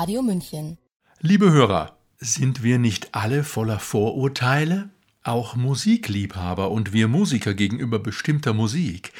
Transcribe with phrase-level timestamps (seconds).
[0.00, 0.78] Radio München.
[1.20, 4.88] Liebe Hörer, sind wir nicht alle voller Vorurteile?
[5.24, 9.12] Auch Musikliebhaber und wir Musiker gegenüber bestimmter Musik.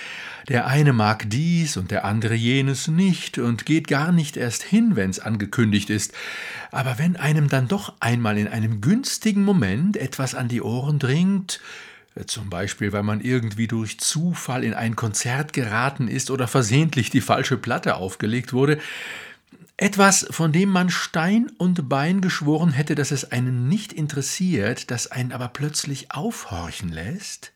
[0.48, 4.96] Der eine mag dies und der andere jenes nicht und geht gar nicht erst hin,
[4.96, 6.14] wenn's angekündigt ist.
[6.70, 11.60] Aber wenn einem dann doch einmal in einem günstigen Moment etwas an die Ohren dringt,
[12.26, 17.20] zum Beispiel, weil man irgendwie durch Zufall in ein Konzert geraten ist oder versehentlich die
[17.20, 18.78] falsche Platte aufgelegt wurde,
[19.80, 25.06] etwas, von dem man Stein und Bein geschworen hätte, dass es einen nicht interessiert, das
[25.06, 27.52] einen aber plötzlich aufhorchen lässt,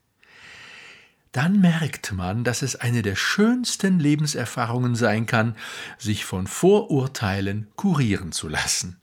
[1.33, 5.55] dann merkt man, dass es eine der schönsten Lebenserfahrungen sein kann,
[5.99, 8.97] sich von Vorurteilen kurieren zu lassen.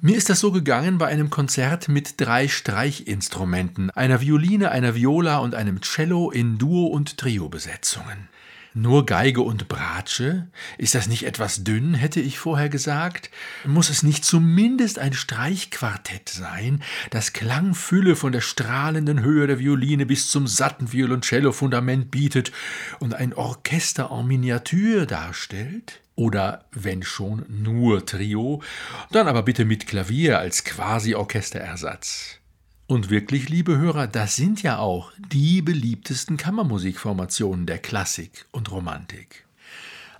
[0.00, 5.38] Mir ist das so gegangen bei einem Konzert mit drei Streichinstrumenten, einer Violine, einer Viola
[5.38, 8.28] und einem Cello in Duo- und Trio-Besetzungen.
[8.72, 9.68] Nur Geige und
[10.00, 10.46] Bratsche?
[10.78, 13.28] Ist das nicht etwas dünn, hätte ich vorher gesagt?
[13.66, 20.06] Muss es nicht zumindest ein Streichquartett sein, das Klangfülle von der strahlenden Höhe der Violine
[20.06, 22.50] bis zum satten Violoncello-Fundament bietet
[22.98, 26.00] und ein Orchester en Miniatur darstellt?
[26.14, 28.62] Oder wenn schon nur Trio,
[29.10, 32.40] dann aber bitte mit Klavier als Quasi-Orchesterersatz.
[32.86, 39.44] Und wirklich, liebe Hörer, das sind ja auch die beliebtesten Kammermusikformationen der Klassik und Romantik.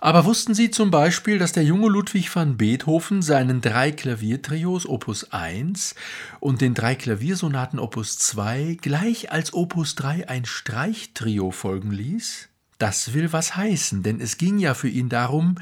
[0.00, 5.30] Aber wussten Sie zum Beispiel, dass der junge Ludwig van Beethoven seinen drei Klaviertrios Opus
[5.32, 5.94] 1
[6.40, 12.48] und den drei Klaviersonaten Opus 2 gleich als Opus 3 ein Streichtrio folgen ließ?
[12.78, 15.56] Das will was heißen, denn es ging ja für ihn darum,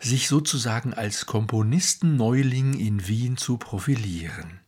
[0.00, 4.60] sich sozusagen als Komponistenneuling in Wien zu profilieren.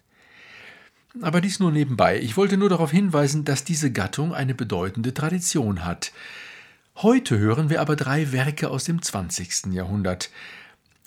[1.22, 2.20] Aber dies nur nebenbei.
[2.20, 6.12] Ich wollte nur darauf hinweisen, dass diese Gattung eine bedeutende Tradition hat.
[6.98, 9.72] Heute hören wir aber drei Werke aus dem 20.
[9.72, 10.30] Jahrhundert.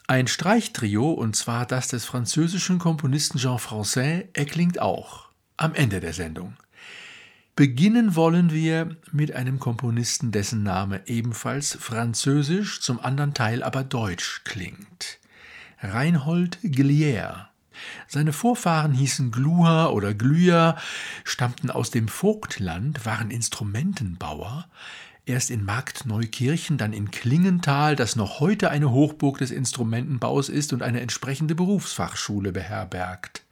[0.06, 6.12] Ein Streichtrio, und zwar das des französischen Komponisten Jean Francais, erklingt auch am Ende der
[6.12, 6.58] Sendung.
[7.56, 14.42] Beginnen wollen wir mit einem Komponisten, dessen Name ebenfalls französisch, zum anderen Teil aber deutsch
[14.44, 15.19] klingt.
[15.81, 17.48] Reinhold Glier.
[18.08, 20.75] Seine Vorfahren hießen Gluha oder Glüher,
[21.24, 24.68] stammten aus dem Vogtland, waren Instrumentenbauer,
[25.27, 30.81] erst in Marktneukirchen, dann in Klingenthal, das noch heute eine Hochburg des Instrumentenbaus ist und
[30.81, 33.43] eine entsprechende Berufsfachschule beherbergt.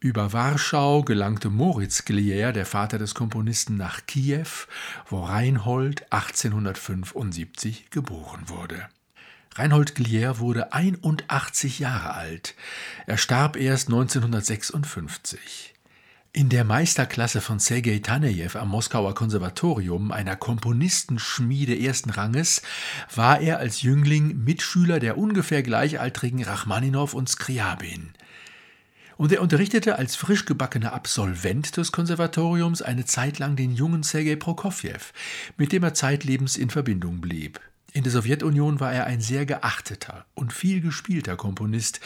[0.00, 4.46] Über Warschau gelangte Moritz Glier, der Vater des Komponisten, nach Kiew,
[5.08, 8.88] wo Reinhold 1875 geboren wurde.
[9.56, 12.54] Reinhold Glier wurde 81 Jahre alt.
[13.06, 15.74] Er starb erst 1956.
[16.32, 22.60] In der Meisterklasse von Sergei Tanejew am Moskauer Konservatorium, einer Komponistenschmiede ersten Ranges,
[23.14, 28.10] war er als Jüngling Mitschüler der ungefähr gleichaltrigen Rachmaninow und Skriabin.
[29.16, 34.36] Und er unterrichtete als frisch gebackener Absolvent des Konservatoriums eine Zeit lang den jungen Sergei
[34.36, 35.00] Prokofjew,
[35.56, 37.58] mit dem er zeitlebens in Verbindung blieb.
[37.94, 42.00] In der Sowjetunion war er ein sehr geachteter und viel gespielter Komponist,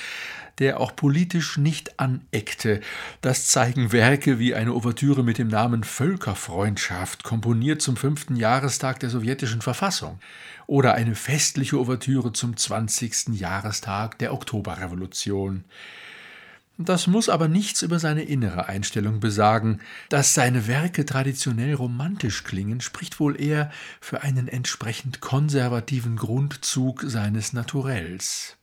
[0.59, 2.81] der auch politisch nicht aneckte.
[3.20, 9.10] Das zeigen Werke wie eine Ouvertüre mit dem Namen Völkerfreundschaft, komponiert zum fünften Jahrestag der
[9.10, 10.20] sowjetischen Verfassung,
[10.69, 13.31] oder eine festliche Ouvertüre zum 20.
[13.40, 15.64] Jahrestag der Oktoberrevolution.
[16.79, 19.81] Das muss aber nichts über seine innere Einstellung besagen.
[20.09, 23.71] Dass seine Werke traditionell romantisch klingen, spricht wohl eher
[24.01, 28.57] für einen entsprechend konservativen Grundzug seines Naturells.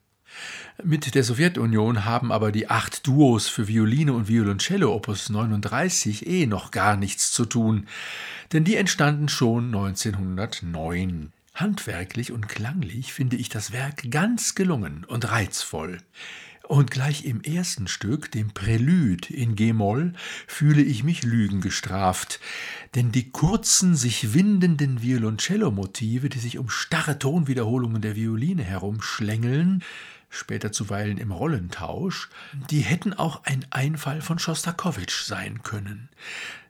[0.83, 6.45] Mit der Sowjetunion haben aber die acht Duos für Violine und Violoncello Opus 39 eh
[6.45, 7.87] noch gar nichts zu tun,
[8.53, 11.33] denn die entstanden schon 1909.
[11.55, 15.97] Handwerklich und klanglich finde ich das Werk ganz gelungen und reizvoll.
[16.69, 20.13] Und gleich im ersten Stück, dem Prälude in G-Moll,
[20.45, 22.39] fühle ich mich Lügen gestraft,
[22.93, 29.83] denn die kurzen, sich windenden Violoncello-Motive, die sich um starre Tonwiederholungen der Violine herumschlängeln,
[30.29, 32.29] später zuweilen im Rollentausch,
[32.69, 36.09] die hätten auch ein Einfall von Schostakowitsch sein können,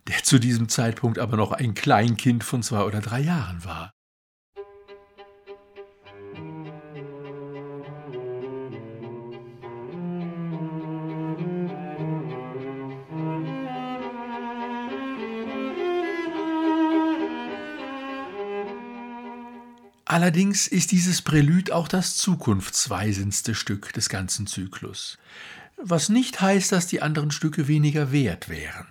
[0.08, 3.92] der zu diesem Zeitpunkt aber noch ein Kleinkind von zwei oder drei Jahren war.
[20.10, 25.20] Allerdings ist dieses Prälud auch das zukunftsweisendste Stück des ganzen Zyklus,
[25.78, 28.88] was nicht heißt, dass die anderen Stücke weniger wert wären.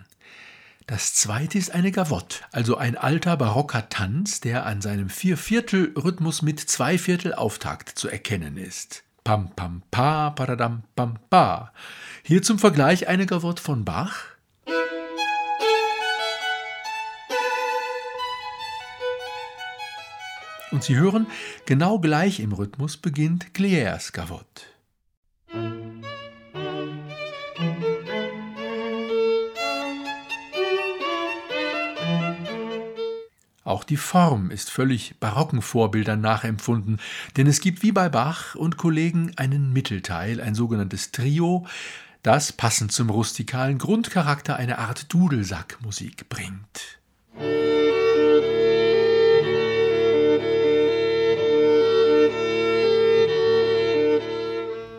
[0.86, 6.60] Das zweite ist eine Gavotte, also ein alter barocker Tanz, der an seinem Vierviertel-Rhythmus mit
[6.60, 9.02] Zweiviertel-Auftakt zu erkennen ist.
[9.24, 11.72] Pam pam pa, paradam pam pa.
[12.22, 14.37] Hier zum Vergleich eine Gavotte von Bach,
[20.70, 21.26] Und Sie hören,
[21.66, 24.64] genau gleich im Rhythmus beginnt Gliers Gavotte.
[33.64, 37.00] Auch die Form ist völlig barocken Vorbildern nachempfunden,
[37.36, 41.66] denn es gibt wie bei Bach und Kollegen einen Mittelteil, ein sogenanntes Trio,
[42.22, 46.97] das passend zum rustikalen Grundcharakter eine Art Dudelsackmusik bringt.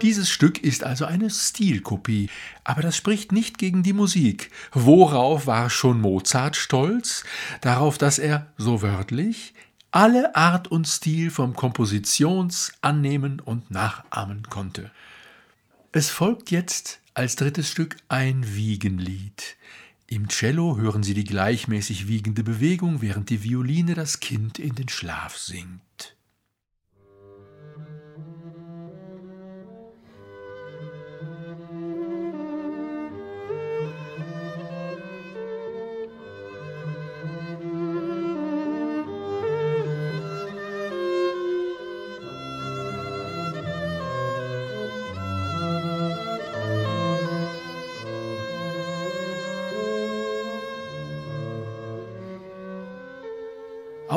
[0.02, 2.30] Dieses Stück ist also eine Stilkopie,
[2.64, 4.50] aber das spricht nicht gegen die Musik.
[4.72, 7.26] Worauf war schon Mozart stolz?
[7.60, 9.54] Darauf, dass er, so wörtlich,
[9.92, 14.90] alle Art und Stil vom Kompositions annehmen und nachahmen konnte.
[15.92, 19.58] Es folgt jetzt als drittes Stück ein Wiegenlied.
[20.08, 24.88] Im Cello hören Sie die gleichmäßig wiegende Bewegung, während die Violine das Kind in den
[24.88, 25.82] Schlaf singt.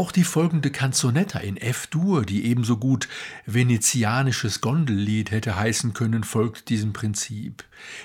[0.02, 3.06] Auch die folgende Canzonetta in F-Dur, die ebenso gut
[3.46, 7.62] venezianisches Gondellied hätte heißen können, folgt diesem Prinzip.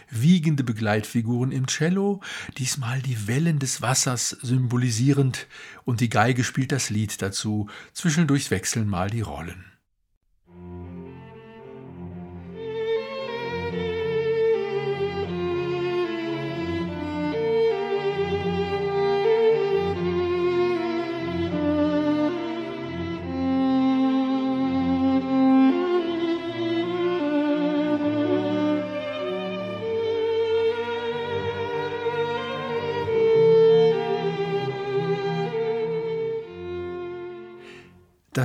[0.08, 2.22] Wiegende Begleitfiguren im Cello,
[2.60, 5.48] diesmal die Wellen des Wassers symbolisierend,
[5.86, 9.66] und die Geige spielt das Lied dazu, zwischendurch wechseln mal die Rollen.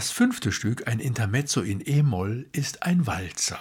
[0.02, 3.60] Das fünfte Stück, ein Intermezzo in E-Moll, ist ein Walzer.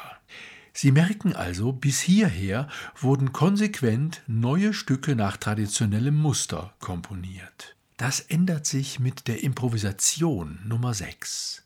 [0.74, 2.68] Sie merken also, bis hierher
[3.00, 7.76] wurden konsequent neue Stücke nach traditionellem Muster komponiert.
[7.98, 11.64] Das ändert sich mit der Improvisation Nummer 6.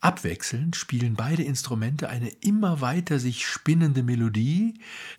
[0.00, 4.74] Abwechselnd spielen beide Instrumente eine immer weiter sich spinnende Melodie,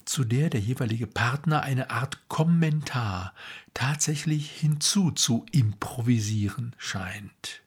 [0.06, 3.34] zu der der jeweilige Partner eine Art Kommentar
[3.74, 7.64] tatsächlich hinzu zu improvisieren scheint.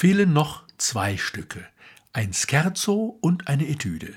[0.00, 1.62] Fehlen noch zwei Stücke,
[2.14, 4.16] ein Scherzo und eine Etüde.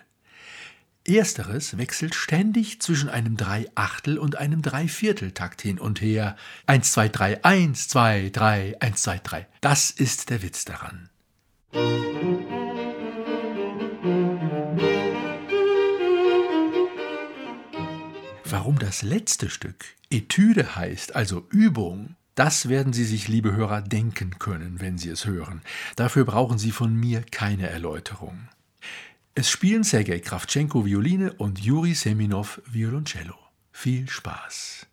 [1.06, 6.38] Ersteres wechselt ständig zwischen einem Dreiachtel- und einem Dreivierteltakt hin und her.
[6.68, 9.46] Eins, zwei, drei, eins, zwei, drei, eins, zwei, drei.
[9.60, 11.10] Das ist der Witz daran.
[18.46, 24.40] Warum das letzte Stück Etüde heißt, also Übung, das werden Sie sich, liebe Hörer, denken
[24.40, 25.62] können, wenn Sie es hören.
[25.96, 28.50] Dafür brauchen Sie von mir keine Erläuterung.
[29.36, 33.36] Es spielen Sergei Kravtschenko Violine und Juri Seminov Violoncello.
[33.72, 34.88] Viel Spaß!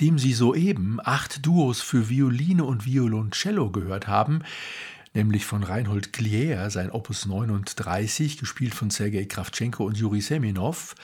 [0.00, 4.40] Nachdem Sie soeben acht Duos für Violine und Violoncello gehört haben,
[5.12, 10.94] nämlich von Reinhold Klier, sein Opus 39, gespielt von Sergei Kravtschenko und Juri Seminov,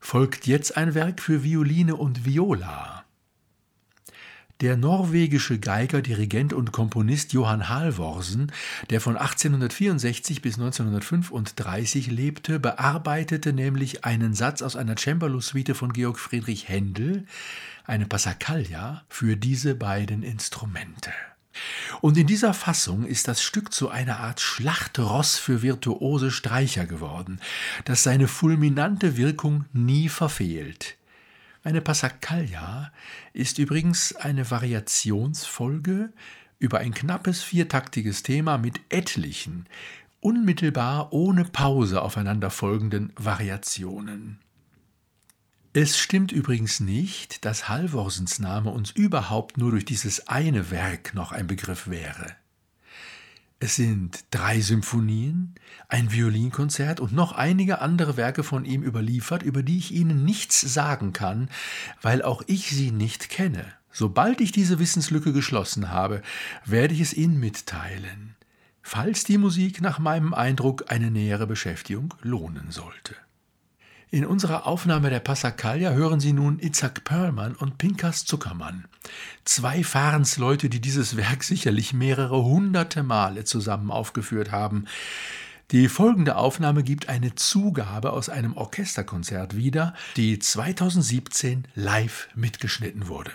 [0.00, 3.04] folgt jetzt ein Werk für Violine und Viola.
[4.62, 8.50] Der norwegische Geiger, Dirigent und Komponist Johann Halvorsen,
[8.90, 16.18] der von 1864 bis 1935 lebte, bearbeitete nämlich einen Satz aus einer Cembalo-Suite von Georg
[16.18, 17.26] Friedrich Händel,
[17.84, 21.10] eine Passacaglia, für diese beiden Instrumente.
[22.00, 27.40] Und in dieser Fassung ist das Stück zu einer Art Schlachtross für virtuose Streicher geworden,
[27.84, 30.96] das seine fulminante Wirkung nie verfehlt.
[31.64, 32.92] Eine Passacaglia
[33.32, 36.12] ist übrigens eine Variationsfolge
[36.58, 39.66] über ein knappes viertaktiges Thema mit etlichen,
[40.20, 44.38] unmittelbar ohne Pause aufeinanderfolgenden Variationen.
[45.74, 51.32] Es stimmt übrigens nicht, dass Halvorsens Name uns überhaupt nur durch dieses eine Werk noch
[51.32, 52.36] ein Begriff wäre.
[53.58, 55.54] Es sind drei Symphonien,
[55.88, 60.60] ein Violinkonzert und noch einige andere Werke von ihm überliefert, über die ich Ihnen nichts
[60.60, 61.48] sagen kann,
[62.02, 63.64] weil auch ich sie nicht kenne.
[63.90, 66.20] Sobald ich diese Wissenslücke geschlossen habe,
[66.66, 68.34] werde ich es Ihnen mitteilen,
[68.82, 73.16] falls die Musik nach meinem Eindruck eine nähere Beschäftigung lohnen sollte.
[74.14, 78.84] In unserer Aufnahme der Passacaglia hören Sie nun Itzhak Perlmann und Pinkas Zuckermann.
[79.46, 84.84] Zwei Fahrensleute, die dieses Werk sicherlich mehrere hunderte Male zusammen aufgeführt haben.
[85.70, 93.32] Die folgende Aufnahme gibt eine Zugabe aus einem Orchesterkonzert wieder, die 2017 live mitgeschnitten wurde.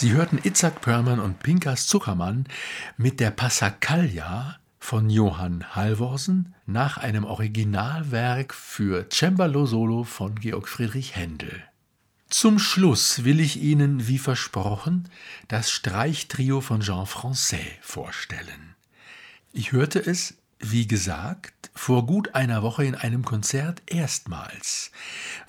[0.00, 2.46] Sie hörten Itzhak Perlman und Pinkas Zuckermann
[2.96, 11.16] mit der Passacaglia von Johann Halvorsen nach einem Originalwerk für Cembalo Solo von Georg Friedrich
[11.16, 11.62] Händel.
[12.30, 15.06] Zum Schluss will ich Ihnen, wie versprochen,
[15.48, 18.74] das Streichtrio von Jean Francais vorstellen.
[19.52, 24.92] Ich hörte es, wie gesagt, vor gut einer Woche in einem Konzert erstmals,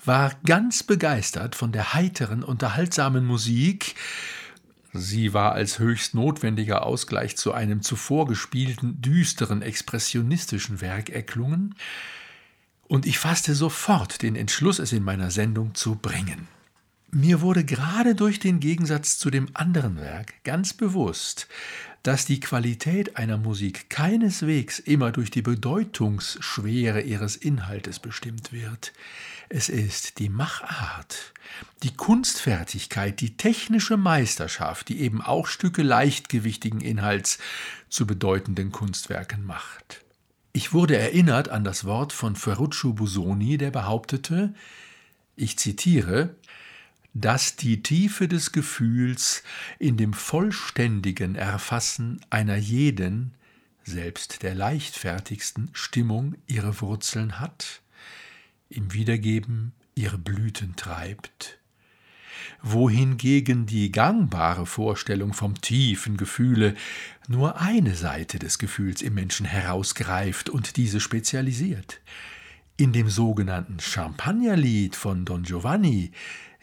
[0.04, 3.94] war ganz begeistert von der heiteren, unterhaltsamen Musik,
[4.92, 11.74] Sie war als höchst notwendiger Ausgleich zu einem zuvor gespielten, düsteren, expressionistischen Werk erklungen,
[12.88, 16.46] und ich fasste sofort den Entschluss, es in meiner Sendung zu bringen.
[17.10, 21.48] Mir wurde gerade durch den Gegensatz zu dem anderen Werk ganz bewusst,
[22.02, 28.92] dass die Qualität einer Musik keineswegs immer durch die Bedeutungsschwere ihres Inhaltes bestimmt wird.
[29.54, 31.34] Es ist die Machart,
[31.82, 37.36] die Kunstfertigkeit, die technische Meisterschaft, die eben auch Stücke leichtgewichtigen Inhalts
[37.90, 40.06] zu bedeutenden Kunstwerken macht.
[40.54, 44.54] Ich wurde erinnert an das Wort von Ferruccio Busoni, der behauptete,
[45.36, 46.34] ich zitiere,
[47.12, 49.42] dass die Tiefe des Gefühls
[49.78, 53.34] in dem vollständigen Erfassen einer jeden,
[53.84, 57.81] selbst der leichtfertigsten Stimmung ihre Wurzeln hat
[58.72, 61.58] im Wiedergeben ihre Blüten treibt,
[62.62, 66.74] wohingegen die gangbare Vorstellung vom tiefen Gefühle
[67.28, 72.00] nur eine Seite des Gefühls im Menschen herausgreift und diese spezialisiert.
[72.76, 76.12] In dem sogenannten Champagnerlied von Don Giovanni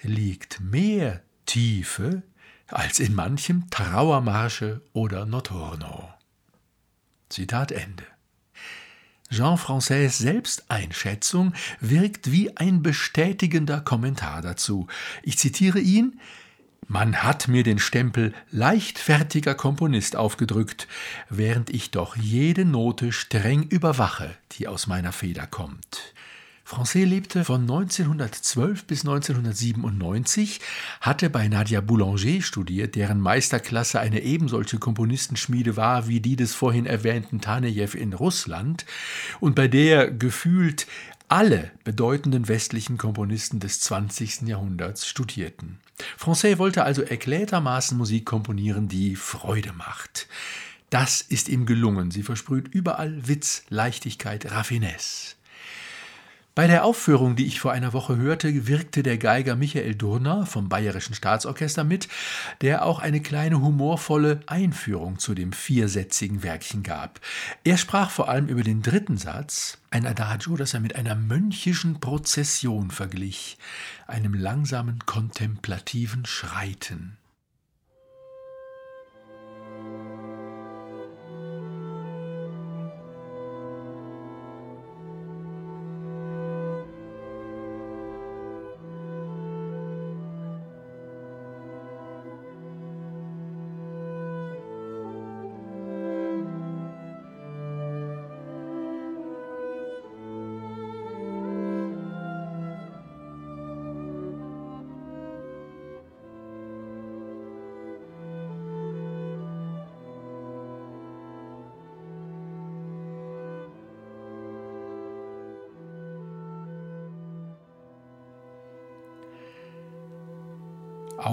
[0.02, 2.24] liegt mehr Tiefe
[2.68, 6.10] als in manchem Trauermarsche oder Notorno.
[7.30, 8.06] Zitat Ende.
[9.30, 14.88] Jean Francaise Selbsteinschätzung wirkt wie ein bestätigender Kommentar dazu.
[15.22, 16.20] Ich zitiere ihn
[16.88, 20.88] Man hat mir den Stempel leichtfertiger Komponist aufgedrückt,
[21.30, 26.16] während ich doch jede Note streng überwache, die aus meiner Feder kommt.
[26.70, 30.62] Francais lebte von 1912 bis 1997,
[31.02, 36.86] hatte bei Nadia Boulanger studiert, deren Meisterklasse eine ebensolche Komponistenschmiede war wie die des vorhin
[36.86, 38.86] erwähnten Tanejew in Russland
[39.40, 40.86] und bei der gefühlt
[41.28, 44.42] alle bedeutenden westlichen Komponisten des 20.
[44.42, 45.80] Jahrhunderts studierten.
[46.18, 50.28] Francais wollte also erklärtermaßen Musik komponieren, die Freude macht.
[50.92, 52.12] Das ist ihm gelungen.
[52.12, 55.39] Sie versprüht überall Witz, Leichtigkeit, Raffinesse.
[56.60, 60.68] Bei der Aufführung, die ich vor einer Woche hörte, wirkte der Geiger Michael Durner vom
[60.68, 62.10] Bayerischen Staatsorchester mit,
[62.60, 67.22] der auch eine kleine humorvolle Einführung zu dem viersätzigen Werkchen gab.
[67.64, 72.02] Er sprach vor allem über den dritten Satz, ein Adagio, das er mit einer mönchischen
[72.02, 73.58] Prozession verglich,
[74.06, 77.16] einem langsamen kontemplativen Schreiten.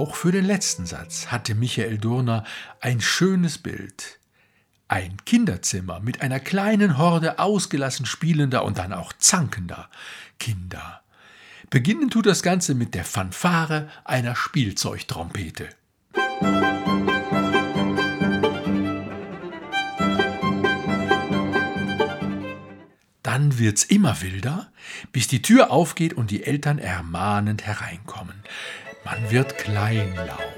[0.07, 2.45] Auch für den letzten Satz hatte Michael Durner
[2.81, 4.21] ein schönes Bild.
[4.87, 9.91] Ein Kinderzimmer mit einer kleinen Horde ausgelassen spielender und dann auch zankender
[10.39, 11.01] Kinder.
[11.71, 15.71] Beginnen tut das Ganze mit der Fanfare einer Spielzeugtrompete.
[23.25, 24.71] Dann wird's immer wilder,
[25.11, 28.45] bis die Tür aufgeht und die Eltern ermahnend hereinkommen.
[29.07, 30.56] Man wird kleinlaut.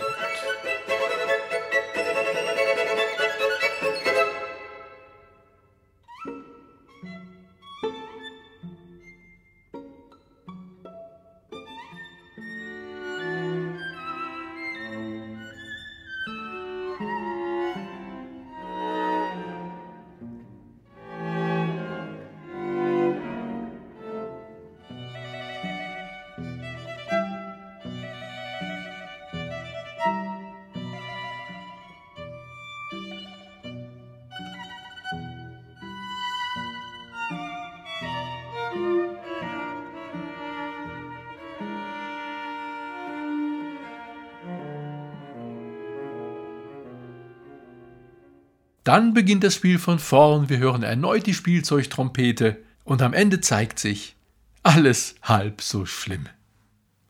[48.88, 53.78] Dann beginnt das Spiel von vorn, wir hören erneut die Spielzeugtrompete und am Ende zeigt
[53.78, 54.16] sich,
[54.62, 56.26] alles halb so schlimm.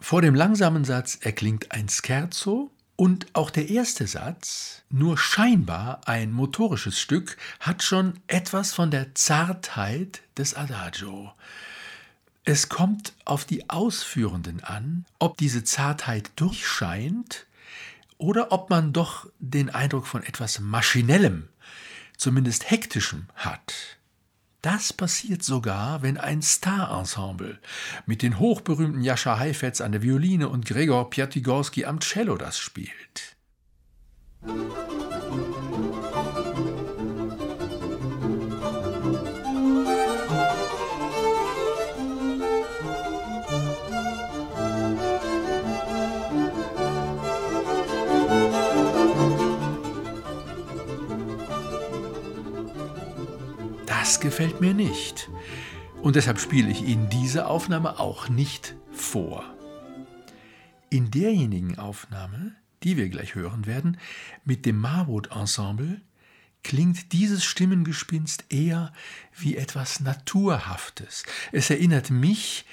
[0.01, 6.33] Vor dem langsamen Satz erklingt ein Scherzo und auch der erste Satz, nur scheinbar ein
[6.33, 11.33] motorisches Stück, hat schon etwas von der Zartheit des Adagio.
[12.43, 17.47] Es kommt auf die Ausführenden an, ob diese Zartheit durchscheint
[18.17, 21.49] oder ob man doch den Eindruck von etwas Maschinellem,
[22.19, 23.99] zumindest Hektischem hat.
[24.61, 27.59] Das passiert sogar, wenn ein Star-Ensemble
[28.07, 33.37] mit den hochberühmten Jascha Heifetz an der Violine und Gregor Piatigorski am Cello das spielt.
[54.09, 55.29] Das gefällt mir nicht.
[56.01, 59.45] Und deshalb spiele ich Ihnen diese Aufnahme auch nicht vor.
[60.89, 63.99] In derjenigen Aufnahme, die wir gleich hören werden,
[64.47, 66.01] mit dem Marwood-Ensemble,
[66.63, 68.95] klingt dieses Stimmengespinst eher
[69.37, 71.25] wie etwas Naturhaftes.
[71.53, 72.65] Es erinnert mich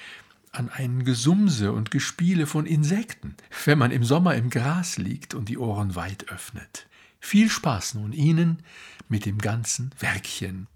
[0.53, 5.49] an ein Gesumse und Gespiele von Insekten, wenn man im Sommer im Gras liegt und
[5.49, 6.87] die Ohren weit öffnet.
[7.19, 8.63] Viel Spaß nun Ihnen
[9.09, 10.69] mit dem ganzen Werkchen.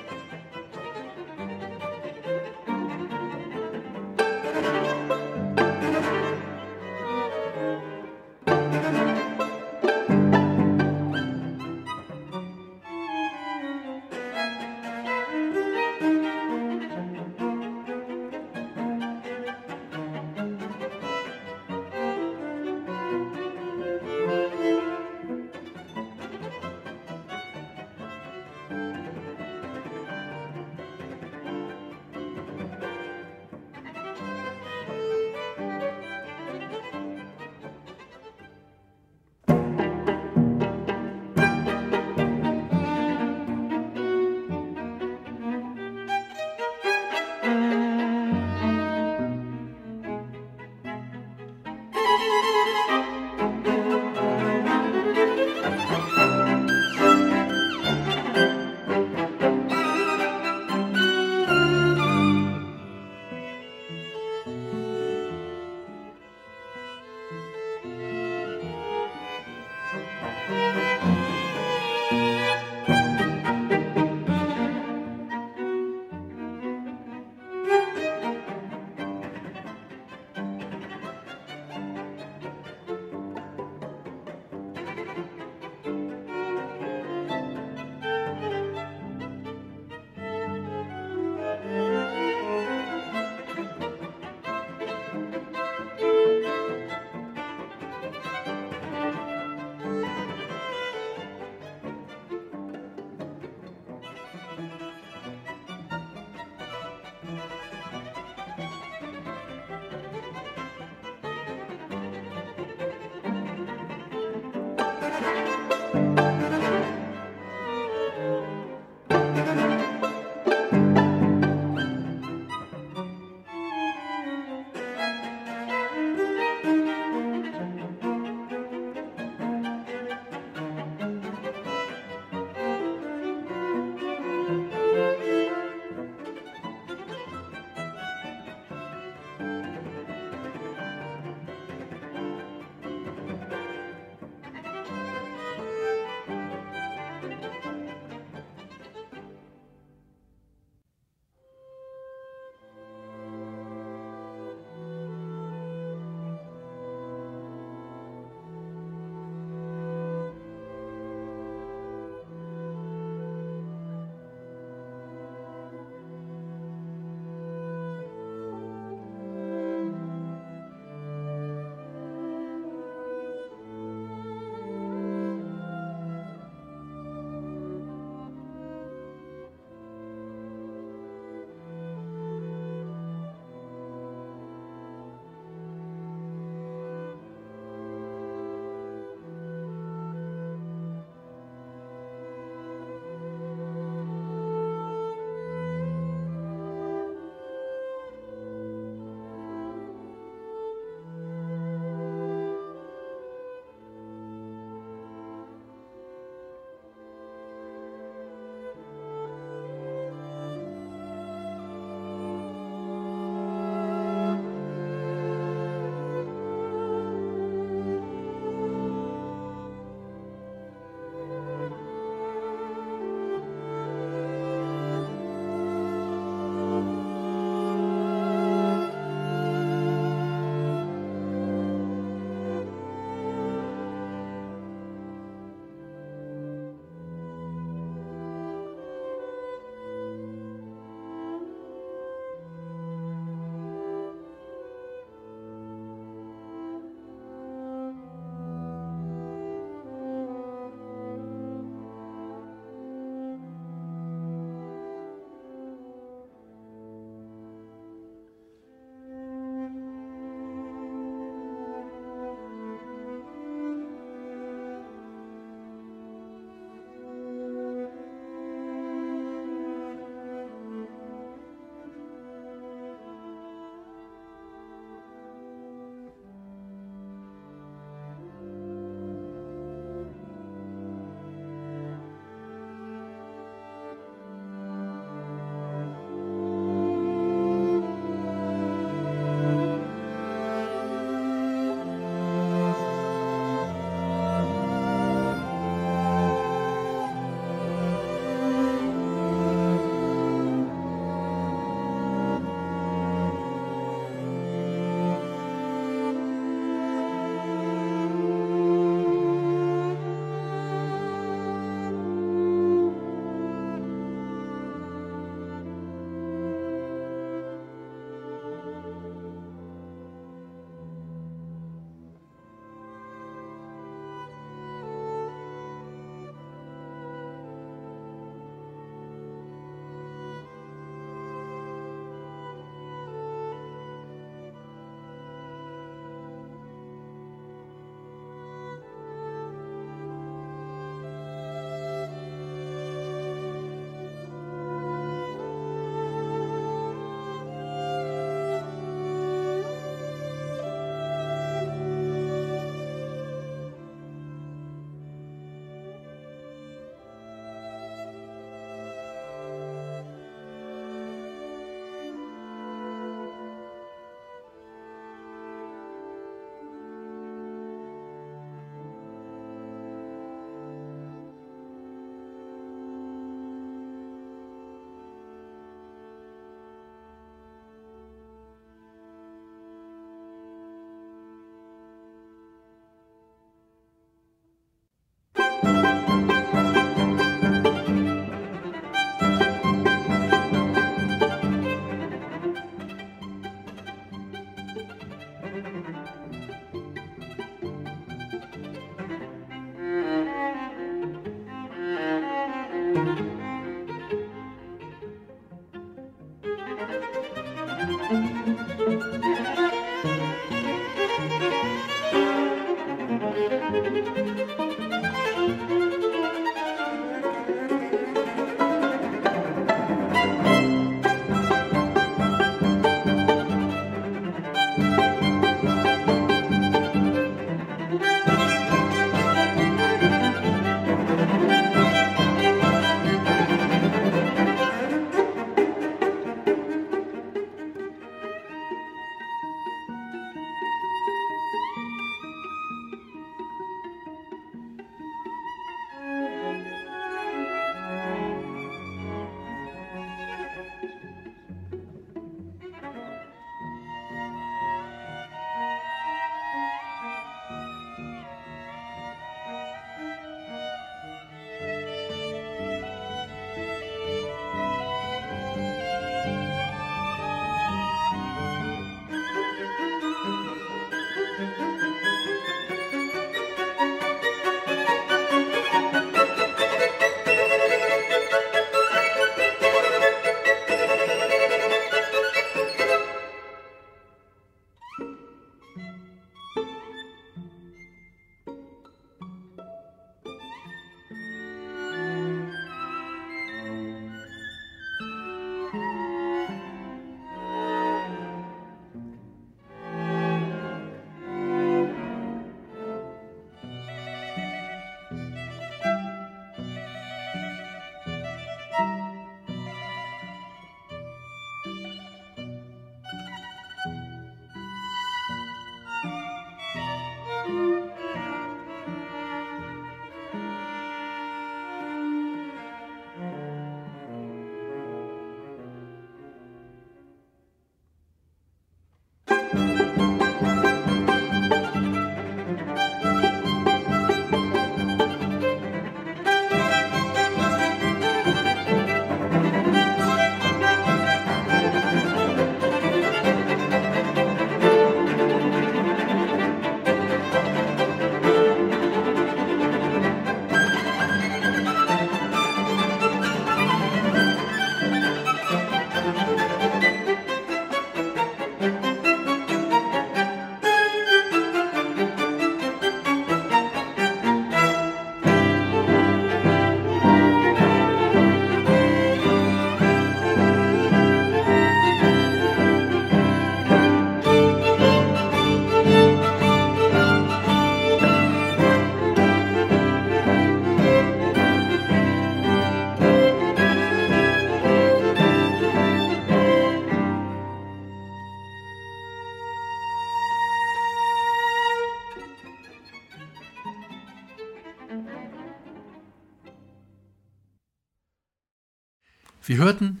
[599.52, 600.00] Wir hörten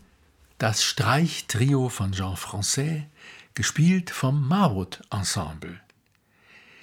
[0.56, 3.02] das Streichtrio von Jean Francais,
[3.52, 5.78] gespielt vom Marut Ensemble.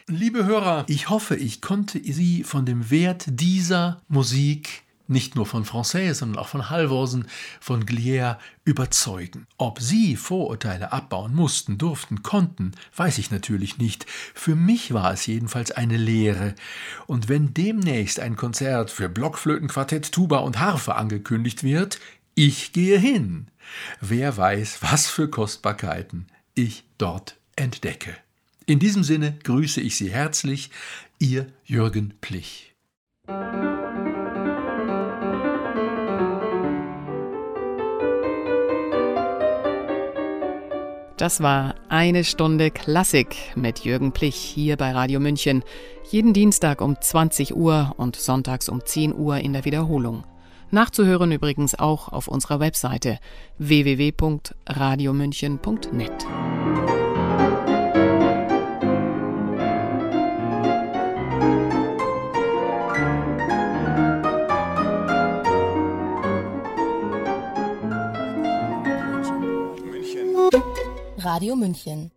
[0.06, 5.66] Liebe Hörer, ich hoffe, ich konnte Sie von dem Wert dieser Musik nicht nur von
[5.66, 7.28] Francais, sondern auch von Halvorsen,
[7.60, 9.48] von Glier überzeugen.
[9.58, 14.06] Ob Sie Vorurteile abbauen mussten, durften, konnten, weiß ich natürlich nicht.
[14.36, 16.54] Für mich war es jedenfalls eine Lehre.
[17.08, 22.00] Und wenn demnächst ein Konzert für Blockflötenquartett, Tuba und Harfe angekündigt wird,
[22.36, 23.48] ich gehe hin.
[24.02, 28.16] Wer weiß, was für Kostbarkeiten ich dort entdecke.
[28.66, 30.70] In diesem Sinne grüße ich Sie herzlich,
[31.20, 32.74] Ihr Jürgen Plich.
[41.20, 45.66] Das war eine Stunde Klassik mit Jürgen Plich hier bei Radio München.
[46.10, 50.24] Jeden Dienstag um 20 Uhr und sonntags um 10 Uhr in der Wiederholung.
[50.72, 53.20] Nachzuhören übrigens auch auf unserer Webseite
[53.58, 56.26] www.radiomünchen.net.
[71.18, 72.12] Radio München